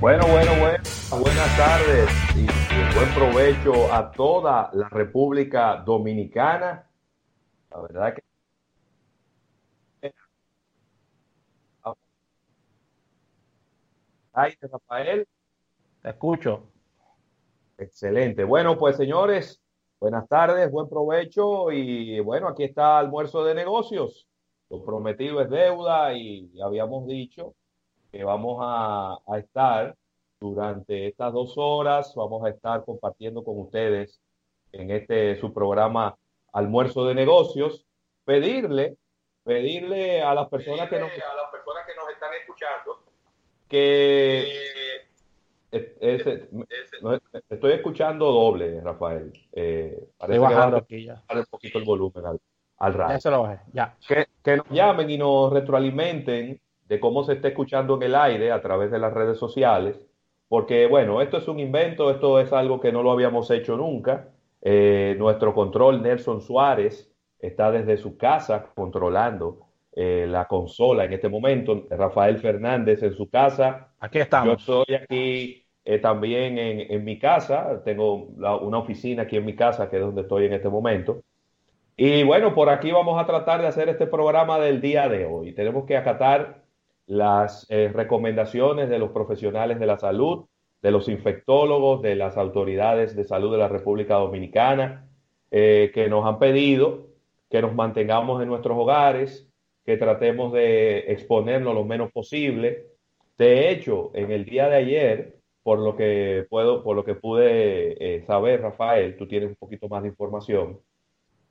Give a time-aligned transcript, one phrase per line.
[0.00, 0.78] Bueno, bueno, bueno,
[1.10, 2.46] buenas tardes y,
[2.94, 6.88] buen provecho a toda la República Dominicana.
[7.68, 8.22] La verdad que
[14.32, 15.26] Ay, Rafael.
[16.00, 16.70] Te escucho.
[17.76, 18.44] Excelente.
[18.44, 19.60] Bueno, pues señores,
[19.98, 24.28] buenas tardes, buen provecho y bueno, aquí está almuerzo de negocios.
[24.70, 27.56] Lo prometido es deuda y habíamos dicho
[28.10, 29.94] que vamos a, estar
[30.40, 34.20] durante estas dos horas, vamos a estar compartiendo con ustedes
[34.72, 36.16] en este su programa
[36.52, 37.86] Almuerzo de Negocios,
[38.24, 38.96] pedirle,
[39.44, 43.08] pedirle a las personas que nos, a las personas que nos están escuchando
[43.68, 44.52] que
[47.50, 49.32] estoy escuchando doble, Rafael.
[49.52, 51.22] Eh, parece bajando aquí ya.
[51.30, 52.40] un poquito el volumen al,
[52.78, 53.14] al radio.
[53.14, 53.96] Ya se lo bajé, ya.
[54.06, 58.50] Que, que nos llamen y nos retroalimenten de cómo se está escuchando en el aire
[58.50, 60.06] a través de las redes sociales,
[60.48, 64.30] porque bueno, esto es un invento, esto es algo que no lo habíamos hecho nunca.
[64.62, 71.28] Eh, nuestro control, Nelson Suárez, está desde su casa controlando eh, la consola en este
[71.28, 71.86] momento.
[71.90, 73.92] Rafael Fernández en su casa.
[74.00, 74.64] Aquí estamos.
[74.64, 77.82] Yo estoy aquí eh, también en, en, mi casa.
[77.84, 81.22] Tengo una oficina aquí en mi casa, que es donde estoy en este momento.
[81.96, 85.52] Y bueno, por aquí vamos a tratar de hacer este programa del día de hoy.
[85.52, 86.67] Tenemos que acatar
[87.08, 90.46] las eh, recomendaciones de los profesionales de la salud,
[90.80, 95.04] de los infectólogos, de las autoridades de salud de la República Dominicana,
[95.50, 97.08] que nos han pedido
[97.50, 99.48] que nos mantengamos en nuestros hogares,
[99.84, 102.86] que tratemos de exponernos lo menos posible.
[103.38, 108.16] De hecho, en el día de ayer, por lo que puedo, por lo que pude
[108.16, 110.80] eh, saber, Rafael, tú tienes un poquito más de información,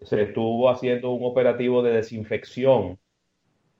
[0.00, 2.98] se estuvo haciendo un operativo de desinfección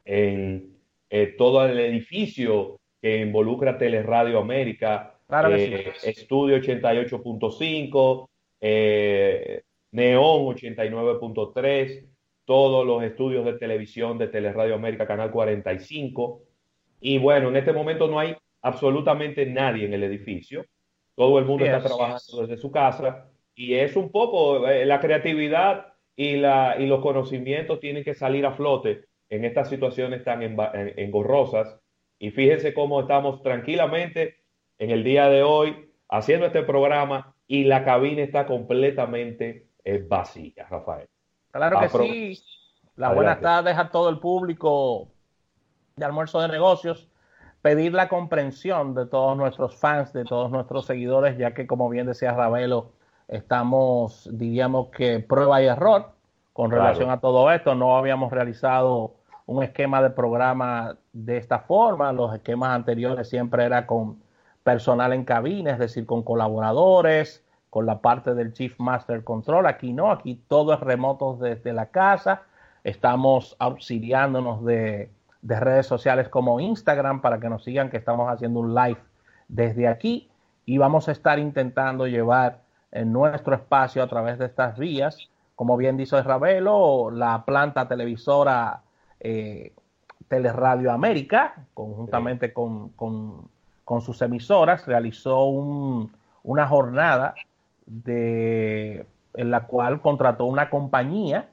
[0.04, 0.76] en
[1.10, 5.18] eh, todo el edificio que involucra Teleradio América,
[5.50, 8.28] eh, Estudio 88.5,
[9.92, 12.06] Neón 89.3,
[12.44, 16.42] todos los estudios de televisión de Teleradio América, Canal 45.
[17.00, 20.64] Y bueno, en este momento no hay absolutamente nadie en el edificio.
[21.14, 25.94] Todo el mundo está trabajando desde su casa y es un poco eh, la creatividad
[26.16, 31.78] y, la, y los conocimientos tienen que salir a flote en estas situaciones tan engorrosas.
[32.18, 34.36] Y fíjense cómo estamos tranquilamente
[34.78, 40.66] en el día de hoy haciendo este programa y la cabina está completamente eh, vacía,
[40.68, 41.08] Rafael.
[41.52, 42.42] Claro que sí.
[42.96, 45.08] Las buenas tardes a todo el público
[45.96, 47.08] de Almuerzo de Negocios.
[47.62, 52.06] Pedir la comprensión de todos nuestros fans, de todos nuestros seguidores, ya que como bien
[52.06, 52.92] decía Ravelo,
[53.28, 56.12] estamos, diríamos que prueba y error
[56.52, 57.74] con relación a todo esto.
[57.74, 59.19] No habíamos realizado
[59.50, 62.12] un esquema de programa de esta forma.
[62.12, 64.22] Los esquemas anteriores siempre era con
[64.62, 69.66] personal en cabina, es decir, con colaboradores, con la parte del Chief Master Control.
[69.66, 72.42] Aquí no, aquí todo es remoto desde la casa.
[72.84, 75.10] Estamos auxiliándonos de,
[75.42, 79.00] redes sociales como Instagram para que nos sigan que estamos haciendo un live
[79.48, 80.30] desde aquí
[80.64, 82.60] y vamos a estar intentando llevar
[82.92, 88.82] en nuestro espacio a través de estas vías, como bien dice Ravelo, la planta televisora
[89.20, 89.72] eh,
[90.28, 92.92] Teleradio América, conjuntamente con,
[94.00, 95.44] sus emisoras, realizó
[96.42, 97.34] una jornada
[97.86, 99.04] de,
[99.34, 101.48] en la cual contrató una compañía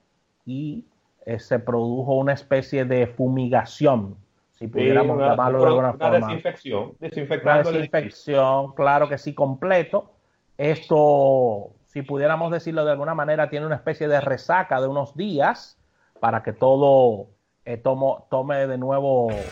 [0.45, 0.85] y
[1.25, 4.16] eh, se produjo una especie de fumigación,
[4.51, 6.28] si pudiéramos llamarlo de alguna una forma.
[6.28, 10.11] Desinfección, desinfectando una desinfección, claro que sí, completo.
[10.57, 15.78] Esto, si pudiéramos decirlo de alguna manera, tiene una especie de resaca de unos días
[16.19, 17.28] para que todo
[17.67, 19.45] eh, tome de nuevo eh,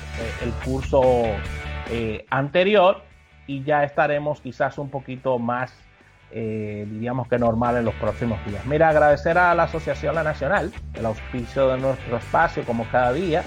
[0.44, 1.02] el curso
[2.32, 3.04] anterior
[3.46, 5.72] y ya estaremos quizás un poquito más
[6.32, 8.66] eh, diríamos que normal en los próximos días.
[8.66, 13.44] Mira, agradecer a la Asociación La Nacional, el auspicio de nuestro espacio como cada día.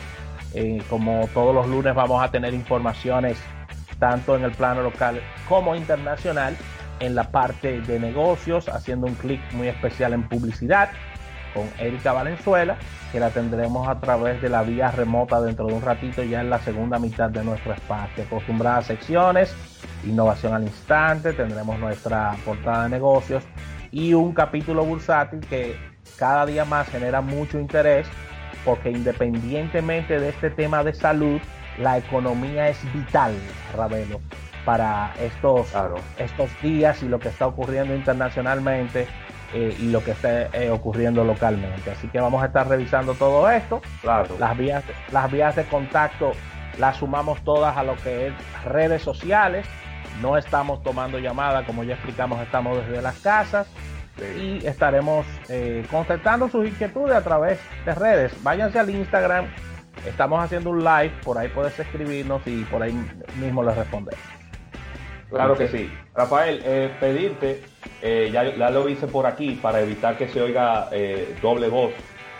[0.54, 3.38] Eh, como todos los lunes vamos a tener informaciones
[3.98, 6.56] tanto en el plano local como internacional
[7.00, 10.88] en la parte de negocios, haciendo un clic muy especial en publicidad
[11.58, 12.76] con Erika Valenzuela,
[13.10, 16.50] que la tendremos a través de la vía remota dentro de un ratito ya en
[16.50, 18.24] la segunda mitad de nuestro espacio.
[18.24, 19.54] Acostumbradas secciones,
[20.04, 23.42] innovación al instante, tendremos nuestra portada de negocios
[23.90, 25.76] y un capítulo bursátil que
[26.16, 28.06] cada día más genera mucho interés
[28.64, 31.40] porque independientemente de este tema de salud,
[31.78, 33.34] la economía es vital,
[33.76, 34.20] Ravelo,
[34.64, 35.72] para estos,
[36.18, 39.06] estos días y lo que está ocurriendo internacionalmente
[39.54, 41.90] eh, y lo que esté eh, ocurriendo localmente.
[41.90, 43.80] Así que vamos a estar revisando todo esto.
[44.02, 44.36] Claro.
[44.38, 46.32] Las vías, las vías de contacto
[46.78, 48.34] las sumamos todas a lo que es
[48.64, 49.66] redes sociales.
[50.22, 53.68] No estamos tomando llamadas, como ya explicamos, estamos desde las casas
[54.36, 58.32] y estaremos eh, contestando sus inquietudes a través de redes.
[58.42, 59.46] Váyanse al Instagram,
[60.06, 62.92] estamos haciendo un live, por ahí puedes escribirnos y por ahí
[63.40, 64.20] mismo les respondemos.
[65.30, 65.90] Claro que sí.
[66.14, 67.62] Rafael, eh, pedirte,
[68.02, 71.92] eh, ya, lo hice por aquí para evitar que se oiga eh, doble voz,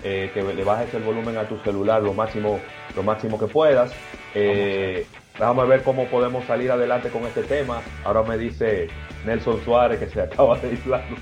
[0.03, 2.61] que le bajes el volumen a tu celular lo máximo,
[2.95, 3.93] lo máximo que puedas.
[4.33, 7.81] Déjame ver cómo podemos salir adelante con este tema.
[8.05, 8.89] Ahora me dice
[9.25, 11.21] Nelson Suárez que se acaba de ir la luz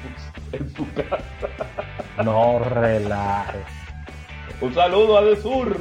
[0.53, 1.19] en su casa.
[2.23, 3.59] No relaje.
[4.61, 5.77] Un saludo a Del Sur,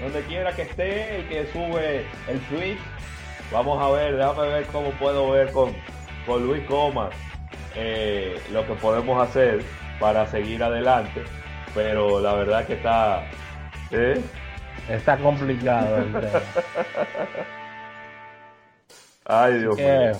[0.00, 2.78] donde quiera que esté, el que sube el tweet
[3.50, 5.74] Vamos a ver, déjame ver cómo puedo ver con,
[6.26, 7.14] con Luis Comas
[7.74, 9.62] eh, lo que podemos hacer
[9.98, 11.24] para seguir adelante.
[11.74, 13.24] Pero la verdad que está...
[13.90, 14.20] ¿eh?
[14.88, 16.04] Está complicado.
[19.24, 20.12] Ay, Dios mío.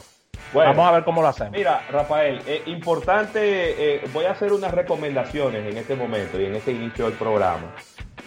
[0.53, 1.53] Bueno, Vamos a ver cómo lo hacemos.
[1.53, 6.55] Mira, Rafael, es importante, eh, voy a hacer unas recomendaciones en este momento y en
[6.55, 7.75] este inicio del programa,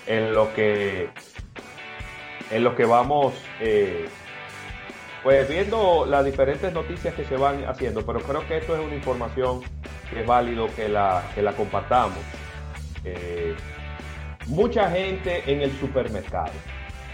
[0.06, 1.09] en lo que,
[2.51, 3.33] en lo que vamos
[5.23, 8.95] pues viendo las diferentes noticias que se van haciendo, pero creo que esto es una
[8.95, 9.62] información
[10.09, 12.18] que es válido que la, que la compartamos.
[13.03, 13.56] Eh,
[14.47, 16.51] mucha gente en el supermercado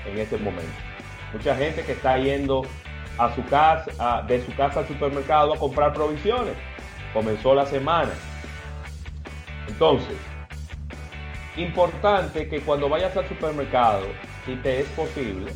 [0.06, 0.72] en este momento.
[1.34, 2.64] Mucha gente que está yendo
[3.18, 6.54] a su casa, de su casa al supermercado a comprar provisiones.
[7.14, 8.12] Comenzó la semana.
[9.68, 10.16] Entonces,
[11.58, 14.06] importante que cuando vayas al supermercado,
[14.46, 15.52] si te es posible,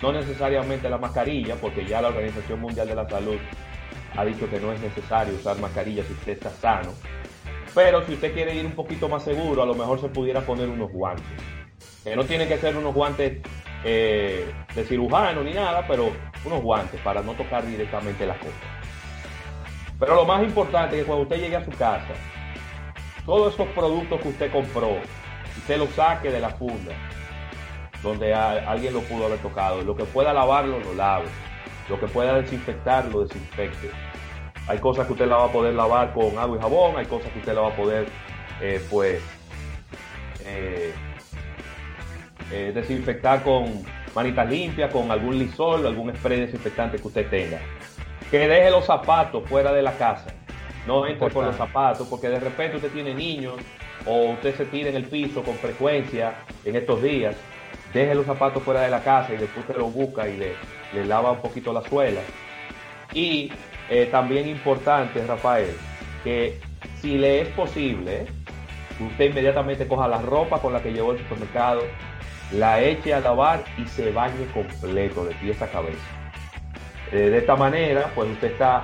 [0.00, 3.38] no necesariamente la mascarilla, porque ya la Organización Mundial de la Salud
[4.16, 6.92] ha dicho que no es necesario usar mascarilla si usted está sano.
[7.74, 10.68] Pero si usted quiere ir un poquito más seguro, a lo mejor se pudiera poner
[10.68, 11.26] unos guantes.
[12.02, 13.38] Que no tienen que ser unos guantes
[13.84, 16.10] eh, de cirujano ni nada, pero
[16.44, 18.54] unos guantes para no tocar directamente las cosas.
[19.98, 22.14] Pero lo más importante es que cuando usted llegue a su casa,
[23.26, 24.96] todos esos productos que usted compró,
[25.58, 26.94] usted los saque de la funda
[28.02, 29.82] donde alguien lo pudo haber tocado.
[29.82, 31.26] Lo que pueda lavarlo, lo lave.
[31.88, 33.90] Lo que pueda desinfectar, lo desinfecte.
[34.66, 37.32] Hay cosas que usted la va a poder lavar con agua y jabón, hay cosas
[37.32, 38.06] que usted la va a poder,
[38.60, 39.22] eh, pues,
[40.44, 40.92] eh,
[42.52, 43.82] eh, desinfectar con
[44.14, 47.60] manitas limpias, con algún lisol, algún spray desinfectante que usted tenga.
[48.30, 50.34] Que deje los zapatos fuera de la casa.
[50.86, 53.54] No entre con los zapatos, porque de repente usted tiene niños
[54.06, 56.34] o usted se tira en el piso con frecuencia
[56.64, 57.36] en estos días
[57.92, 61.32] deje los zapatos fuera de la casa y después se los busca y le, lava
[61.32, 62.20] un poquito la suela.
[63.12, 63.52] Y
[63.88, 65.74] eh, también importante, Rafael,
[66.24, 66.60] que
[67.00, 68.26] si le es posible,
[69.00, 71.82] usted inmediatamente coja la ropa con la que llevó al supermercado,
[72.52, 76.04] la eche a lavar y se bañe completo de pies a cabeza.
[77.12, 78.82] Eh, de esta manera, pues usted está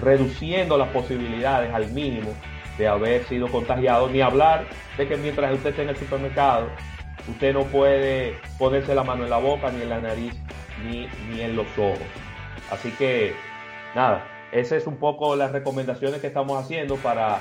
[0.00, 2.32] reduciendo las posibilidades al mínimo
[2.76, 6.68] de haber sido contagiado, ni hablar de que mientras usted esté en el supermercado,
[7.28, 10.34] Usted no puede ponerse la mano en la boca, ni en la nariz,
[10.84, 11.98] ni, ni en los ojos.
[12.70, 13.34] Así que,
[13.94, 17.40] nada, esas es un poco las recomendaciones que estamos haciendo para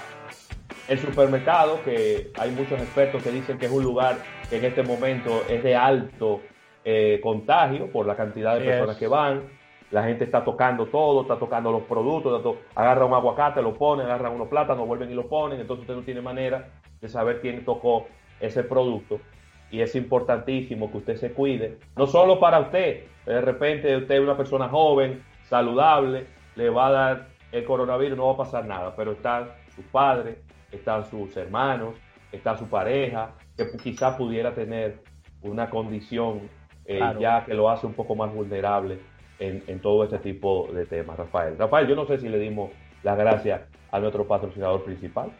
[0.89, 4.17] el supermercado, que hay muchos expertos que dicen que es un lugar
[4.49, 6.41] que en este momento es de alto
[6.83, 9.43] eh, contagio por la cantidad de personas que van.
[9.91, 14.29] La gente está tocando todo, está tocando los productos, agarra un aguacate, lo pone, agarra
[14.29, 18.05] unos plátanos, vuelven y lo ponen, entonces usted no tiene manera de saber quién tocó
[18.41, 19.21] ese producto
[19.69, 24.21] y es importantísimo que usted se cuide, no solo para usted, de repente usted es
[24.21, 28.95] una persona joven, saludable, le va a dar el coronavirus, no va a pasar nada,
[28.95, 30.37] pero están sus padres,
[30.71, 31.95] están sus hermanos,
[32.31, 35.01] está su pareja, que quizá pudiera tener
[35.41, 36.49] una condición
[36.85, 38.99] eh, ya que lo hace un poco más vulnerable
[39.39, 41.57] en, en, todo este tipo de temas, Rafael.
[41.57, 42.71] Rafael, yo no sé si le dimos
[43.03, 45.31] las gracias a nuestro patrocinador principal.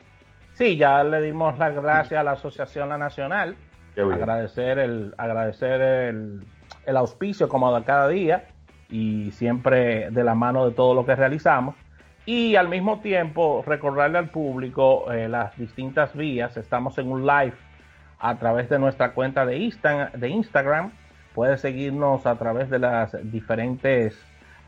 [0.53, 3.55] Sí, ya le dimos las gracias a la Asociación La Nacional
[3.98, 6.46] agradecer el agradecer el,
[6.86, 8.46] el auspicio como de cada día
[8.89, 11.75] y siempre de la mano de todo lo que realizamos
[12.27, 16.58] y al mismo tiempo recordarle al público eh, las distintas vías.
[16.58, 17.54] Estamos en un live
[18.20, 20.92] a través de nuestra cuenta de, Insta, de Instagram.
[21.34, 24.20] Puede seguirnos a través de las diferentes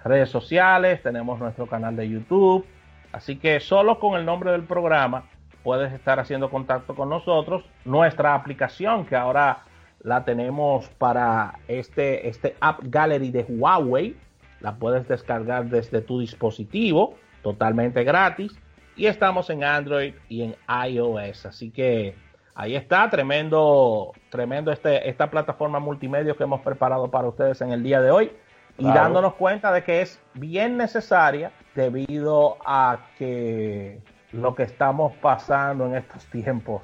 [0.05, 1.03] redes sociales.
[1.03, 2.65] Tenemos nuestro canal de YouTube.
[3.11, 5.25] Así que solo con el nombre del programa
[5.63, 7.63] puedes estar haciendo contacto con nosotros.
[7.85, 9.63] Nuestra aplicación que ahora
[10.01, 14.15] la tenemos para este, este App Gallery de Huawei,
[14.61, 18.57] la puedes descargar desde tu dispositivo totalmente gratis.
[18.95, 20.55] Y estamos en Android y en
[20.87, 21.45] iOS.
[21.45, 22.15] Así que
[22.53, 27.83] ahí está, tremendo, tremendo este, esta plataforma multimedia que hemos preparado para ustedes en el
[27.83, 28.31] día de hoy.
[28.77, 33.99] y dándonos cuenta de que es bien necesaria debido a que
[34.31, 36.83] lo que estamos pasando en estos tiempos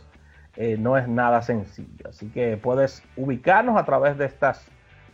[0.58, 2.10] eh, no es nada sencillo.
[2.10, 4.70] Así que puedes ubicarnos a través de estas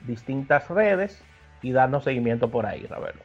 [0.06, 1.24] distintas redes
[1.62, 3.22] y darnos seguimiento por ahí, Ravelo.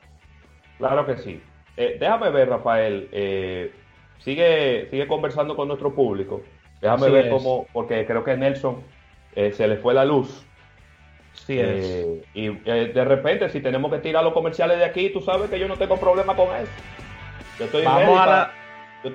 [0.78, 1.42] Claro que sí.
[1.76, 3.08] Eh, déjame ver, Rafael.
[3.12, 3.72] Eh,
[4.18, 6.42] sigue, sigue conversando con nuestro público.
[6.80, 8.82] Déjame ver cómo, porque creo que Nelson
[9.34, 10.46] se le fue la luz.
[11.32, 12.06] Sí es.
[12.32, 15.68] y de repente, si tenemos que tirar los comerciales de aquí, tú sabes que yo
[15.68, 16.70] no tengo problema con eso.
[17.58, 18.52] Yo estoy, ready, para,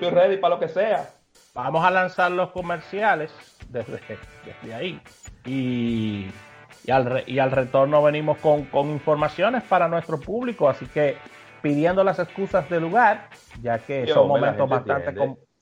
[0.00, 1.10] yo estoy ready para lo que sea.
[1.54, 3.32] Vamos a lanzar los comerciales
[3.68, 4.00] desde,
[4.44, 5.00] desde ahí.
[5.44, 6.30] Y
[6.84, 11.16] y al, y al retorno venimos con, informaciones para nuestro público, así que
[11.60, 13.28] pidiendo las excusas del lugar,
[13.62, 15.14] ya que son momentos bastante,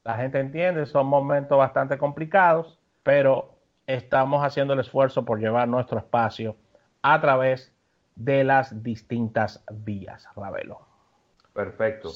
[0.02, 3.54] la gente entiende, son momentos bastante complicados, pero
[3.86, 6.56] estamos haciendo el esfuerzo por llevar nuestro espacio
[7.02, 7.74] a través
[8.16, 10.80] de las distintas vías, Ravelo.
[11.52, 12.10] Perfecto.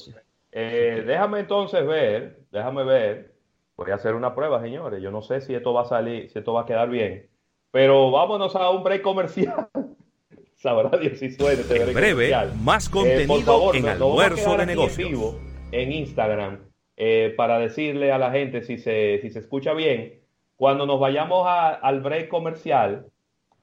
[0.57, 3.35] Eh, déjame entonces ver, déjame ver,
[3.75, 6.39] voy a hacer una prueba, señores, yo no sé si esto va a salir, si
[6.39, 7.29] esto va a quedar bien.
[7.71, 9.67] Pero vámonos a un break comercial.
[10.55, 12.33] Sabrá Dios si suena este breve,
[12.63, 12.91] más eh,
[13.27, 15.35] contenido en almuerzo de negocios.
[15.73, 16.59] En Instagram,
[16.95, 20.21] eh, para decirle a la gente si se, si se escucha bien,
[20.55, 23.07] cuando nos vayamos al break comercial,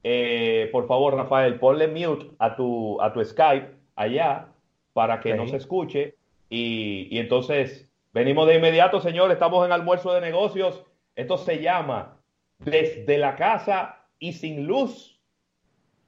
[0.03, 4.49] eh, por favor, Rafael, ponle mute a tu, a tu Skype allá
[4.93, 6.17] para que no se escuche.
[6.55, 10.85] Y, entonces, venimos de inmediato, señor, estamos en almuerzo de negocios.
[11.15, 12.19] Esto se llama
[12.59, 15.19] Desde la casa y sin luz.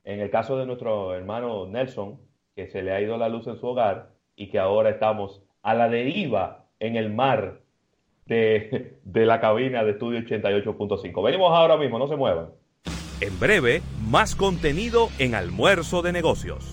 [0.04, 2.20] En el caso de nuestro hermano Nelson,
[2.56, 5.74] que se le ha ido la luz en su hogar y que ahora estamos a
[5.74, 7.62] la deriva en el mar
[8.28, 11.24] de, de la cabina de estudio 88.5.
[11.24, 12.50] Venimos ahora mismo, no se muevan.
[13.20, 16.64] En breve, más contenido en almuerzo de negocios.